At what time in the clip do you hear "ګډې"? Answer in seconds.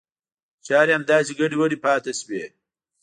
1.39-1.55